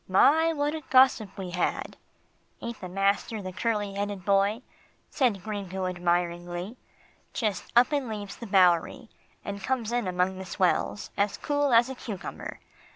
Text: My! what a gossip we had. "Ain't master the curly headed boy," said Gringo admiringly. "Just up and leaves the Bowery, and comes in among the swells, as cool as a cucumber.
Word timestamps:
My! 0.07 0.51
what 0.51 0.73
a 0.73 0.81
gossip 0.89 1.37
we 1.37 1.51
had. 1.51 1.95
"Ain't 2.59 2.81
master 2.89 3.39
the 3.39 3.53
curly 3.53 3.93
headed 3.93 4.25
boy," 4.25 4.63
said 5.11 5.43
Gringo 5.43 5.85
admiringly. 5.85 6.75
"Just 7.33 7.71
up 7.75 7.91
and 7.91 8.09
leaves 8.09 8.35
the 8.37 8.47
Bowery, 8.47 9.09
and 9.45 9.61
comes 9.63 9.91
in 9.91 10.07
among 10.07 10.39
the 10.39 10.45
swells, 10.45 11.11
as 11.17 11.37
cool 11.37 11.71
as 11.71 11.87
a 11.87 11.93
cucumber. 11.93 12.59